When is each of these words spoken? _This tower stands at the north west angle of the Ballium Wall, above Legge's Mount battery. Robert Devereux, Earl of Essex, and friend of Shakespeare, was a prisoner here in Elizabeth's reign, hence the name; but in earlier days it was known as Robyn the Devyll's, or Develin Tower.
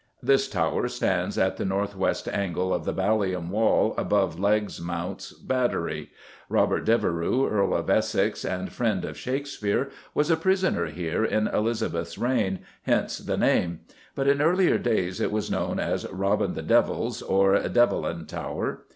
_This 0.23 0.49
tower 0.49 0.87
stands 0.87 1.37
at 1.37 1.57
the 1.57 1.63
north 1.63 1.95
west 1.95 2.27
angle 2.27 2.73
of 2.73 2.85
the 2.85 2.91
Ballium 2.91 3.49
Wall, 3.51 3.93
above 3.99 4.39
Legge's 4.39 4.81
Mount 4.81 5.31
battery. 5.43 6.09
Robert 6.49 6.85
Devereux, 6.85 7.47
Earl 7.47 7.75
of 7.75 7.87
Essex, 7.87 8.43
and 8.43 8.71
friend 8.73 9.05
of 9.05 9.15
Shakespeare, 9.15 9.91
was 10.15 10.31
a 10.31 10.37
prisoner 10.37 10.87
here 10.87 11.23
in 11.23 11.45
Elizabeth's 11.49 12.17
reign, 12.17 12.61
hence 12.81 13.19
the 13.19 13.37
name; 13.37 13.81
but 14.15 14.27
in 14.27 14.41
earlier 14.41 14.79
days 14.79 15.21
it 15.21 15.31
was 15.31 15.51
known 15.51 15.79
as 15.79 16.07
Robyn 16.11 16.55
the 16.55 16.63
Devyll's, 16.63 17.21
or 17.21 17.53
Develin 17.69 18.25
Tower. 18.25 18.85